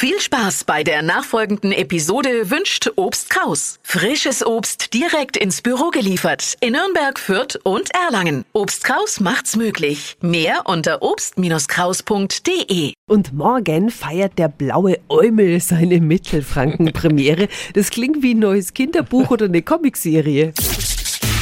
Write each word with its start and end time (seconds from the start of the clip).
Viel 0.00 0.20
Spaß 0.20 0.62
bei 0.62 0.84
der 0.84 1.02
nachfolgenden 1.02 1.72
Episode 1.72 2.52
wünscht 2.52 2.88
Obst 2.94 3.30
Kraus. 3.30 3.80
Frisches 3.82 4.46
Obst 4.46 4.94
direkt 4.94 5.36
ins 5.36 5.60
Büro 5.60 5.90
geliefert 5.90 6.54
in 6.60 6.74
Nürnberg, 6.74 7.18
Fürth 7.18 7.58
und 7.64 7.90
Erlangen. 7.92 8.44
Obst 8.52 8.84
Kraus 8.84 9.18
macht's 9.18 9.56
möglich. 9.56 10.16
Mehr 10.20 10.60
unter 10.66 11.02
obst-kraus.de. 11.02 12.92
Und 13.08 13.32
morgen 13.32 13.90
feiert 13.90 14.38
der 14.38 14.46
blaue 14.46 15.00
Eumel 15.08 15.60
seine 15.60 16.00
Mittelfranken-Premiere. 16.00 17.48
Das 17.74 17.90
klingt 17.90 18.22
wie 18.22 18.34
ein 18.34 18.38
neues 18.38 18.74
Kinderbuch 18.74 19.32
oder 19.32 19.46
eine 19.46 19.62
Comicserie. 19.62 20.52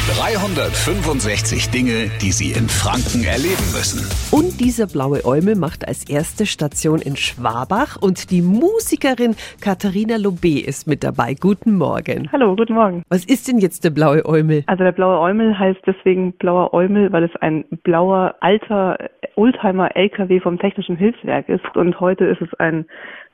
365 0.07 1.70
Dinge, 1.70 2.09
die 2.23 2.30
Sie 2.30 2.52
in 2.52 2.68
Franken 2.68 3.25
erleben 3.27 3.66
müssen. 3.75 4.06
Und 4.30 4.61
dieser 4.61 4.86
blaue 4.86 5.25
Eumel 5.25 5.56
macht 5.56 5.86
als 5.88 6.09
erste 6.09 6.46
Station 6.46 7.00
in 7.00 7.16
Schwabach 7.16 8.00
und 8.00 8.30
die 8.30 8.41
Musikerin 8.41 9.34
Katharina 9.61 10.14
Lobé 10.14 10.64
ist 10.64 10.87
mit 10.87 11.02
dabei. 11.02 11.34
Guten 11.34 11.77
Morgen. 11.77 12.30
Hallo, 12.30 12.55
guten 12.55 12.74
Morgen. 12.74 13.02
Was 13.09 13.24
ist 13.24 13.48
denn 13.48 13.59
jetzt 13.59 13.83
der 13.83 13.91
blaue 13.91 14.24
Eumel? 14.24 14.62
Also 14.69 14.84
der 14.84 14.92
blaue 14.92 15.19
Eumel 15.19 15.59
heißt 15.59 15.80
deswegen 15.84 16.34
blauer 16.34 16.73
Eumel, 16.73 17.11
weil 17.11 17.25
es 17.25 17.34
ein 17.41 17.64
blauer 17.83 18.36
alter 18.38 18.98
Oldtimer 19.34 19.97
LKW 19.97 20.38
vom 20.38 20.61
Technischen 20.61 20.97
Hilfswerk 20.97 21.48
ist 21.48 21.75
und 21.75 21.98
heute 21.98 22.27
ist 22.27 22.41
es 22.41 22.55
ein 22.61 22.86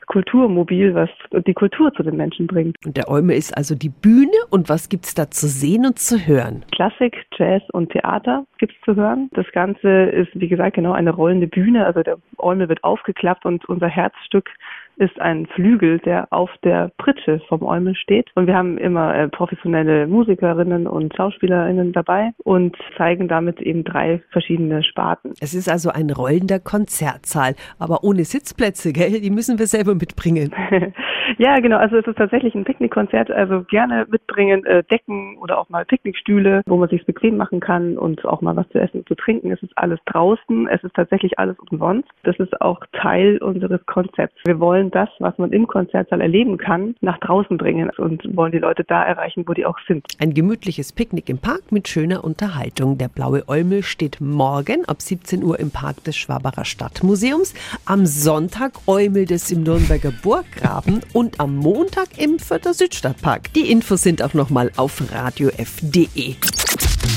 Kulturmobil, 0.07 0.95
was 0.95 1.09
die 1.47 1.55
Kultur 1.55 1.93
zu 1.95 2.02
den 2.02 2.16
Menschen 2.16 2.47
bringt. 2.47 2.77
Und 2.85 2.97
der 2.97 3.09
Eumel 3.09 3.37
ist 3.37 3.57
also 3.57 3.75
die 3.75 3.89
Bühne 3.89 4.33
und 4.51 4.69
was 4.69 4.89
gibt's 4.89 5.15
da 5.15 5.30
zu 5.30 5.47
sehen 5.47 5.87
und 5.87 5.99
zu 5.99 6.27
hören? 6.27 6.62
Klassik, 6.71 7.27
Jazz 7.37 7.62
und 7.73 7.91
Theater 7.91 8.45
gibt's 8.59 8.77
zu 8.84 8.95
hören. 8.95 9.29
Das 9.33 9.47
Ganze 9.52 9.89
ist, 9.89 10.30
wie 10.34 10.48
gesagt, 10.48 10.77
genau 10.77 10.93
eine 10.93 11.11
rollende 11.11 11.47
Bühne. 11.47 11.87
Also 11.87 12.02
der 12.02 12.16
Eumel 12.38 12.69
wird 12.69 12.85
aufgeklappt 12.85 13.45
und 13.45 13.69
unser 13.69 13.88
Herzstück 13.88 14.48
ist 14.97 15.21
ein 15.21 15.47
Flügel, 15.47 15.98
der 16.01 16.33
auf 16.33 16.51
der 16.62 16.93
Pritsche 16.98 17.41
vom 17.48 17.62
Eumel 17.62 17.95
steht. 17.95 18.30
Und 18.35 18.47
wir 18.47 18.55
haben 18.55 18.79
immer 18.79 19.15
äh, 19.15 19.29
professionelle 19.29 20.07
Musikerinnen 20.07 20.87
und 20.87 21.15
Schauspielerinnen 21.16 21.93
dabei 21.93 22.33
und 22.45 22.77
zeigen 22.96 23.27
damit 23.27 23.60
eben 23.60 23.85
drei 23.85 24.23
verschiedene 24.30 24.83
Sparten. 24.85 25.33
Es 25.40 25.55
ist 25.55 25.68
also 25.68 25.90
ein 25.90 26.10
rollender 26.10 26.60
Konzertsaal, 26.60 27.55
aber 27.79 28.05
ohne 28.05 28.24
Sitzplätze, 28.24 28.93
gell? 28.93 29.21
Die 29.21 29.30
müssen 29.30 29.59
wir 29.59 29.66
selber 29.66 29.95
mitbringen. 29.95 30.55
ja, 31.38 31.59
genau. 31.61 31.79
Also 31.79 31.97
es 31.97 32.07
ist 32.07 32.16
tatsächlich 32.16 32.55
ein 32.55 32.65
Picknickkonzert. 32.65 33.30
Also 33.30 33.63
gerne 33.63 34.07
mitbringen 34.11 34.65
äh, 34.65 34.83
Decken 34.85 35.37
oder 35.39 35.59
auch 35.59 35.69
mal 35.69 35.85
Picknickstühle, 35.85 36.63
wo 36.66 36.77
man 36.77 36.89
sich 36.89 37.05
bequem 37.07 37.37
machen 37.37 37.61
kann 37.61 37.99
und 37.99 38.24
auch 38.24 38.41
mal 38.41 38.57
was 38.57 38.69
zu 38.71 38.79
essen 38.79 38.99
und 38.99 39.09
zu 39.09 39.15
trinken. 39.15 39.52
Es 39.52 39.63
ist 39.63 39.77
alles 39.77 39.99
draußen. 40.07 40.69
Es 40.69 40.83
ist 40.83 40.95
tatsächlich 40.95 41.39
alles 41.39 41.57
umsonst. 41.71 42.09
Das 42.24 42.37
ist 42.39 42.61
auch 42.61 42.80
Teil 42.93 43.39
unseres 43.39 43.85
Konzepts. 43.87 44.37
Wir 44.45 44.61
wollen 44.61 44.91
das, 44.91 45.09
was 45.19 45.37
man 45.39 45.52
im 45.52 45.66
Konzertsaal 45.66 46.21
erleben 46.21 46.59
kann, 46.59 46.95
nach 47.01 47.19
draußen 47.19 47.57
bringen 47.57 47.91
und 47.96 48.37
wollen 48.37 48.52
die 48.52 48.59
Leute 48.59 48.85
da 48.85 49.02
erreichen, 49.02 49.45
wo 49.46 49.52
die 49.52 49.67
auch 49.67 49.79
sind. 49.87 50.07
Ein 50.21 50.35
gemütliches 50.35 50.93
Picknick 50.93 51.29
im 51.29 51.39
Park 51.39 51.71
mit 51.71 51.89
schöner 51.89 52.24
Unterhaltung. 52.24 52.99
Der 52.99 53.09
Blaue 53.09 53.49
Eumel 53.49 53.83
steht 53.83 54.21
morgen 54.21 54.85
ab 54.87 55.01
17 55.01 55.43
Uhr 55.43 55.59
im 55.59 55.71
Park 55.71 56.05
des 56.05 56.17
Schwabacher 56.17 56.65
Stadtmuseums. 56.65 57.55
Am 57.87 58.07
Sonntag 58.07 58.73
äumelt 58.87 59.30
es 59.30 59.51
im 59.51 59.63
Nürnberger 59.63 60.13
Burggraben 60.23 61.01
und 61.13 61.21
am 61.38 61.56
Montag 61.56 62.18
im 62.18 62.38
Fürther 62.38 62.74
Südstadtpark. 62.74 63.52
Die 63.54 63.70
Infos 63.70 64.03
sind 64.03 64.22
auch 64.22 64.34
nochmal 64.34 64.70
auf 64.76 65.03
radiof.de. 65.12 66.37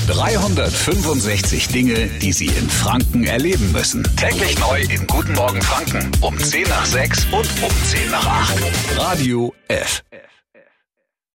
365 0.08 1.68
Dinge, 1.68 2.08
die 2.22 2.32
Sie 2.32 2.46
in 2.46 2.68
Franken 2.68 3.24
erleben 3.24 3.72
müssen. 3.72 4.04
Täglich 4.16 4.58
neu 4.58 4.80
in 4.82 5.06
Guten 5.06 5.34
Morgen 5.34 5.60
Franken 5.62 6.10
um 6.20 6.38
10 6.38 6.68
nach 6.68 6.86
6 6.86 7.24
und 7.26 7.48
um 7.62 7.84
10 7.84 8.10
nach 8.10 8.26
8. 8.26 8.98
Radio 8.98 9.52
F. 9.68 10.02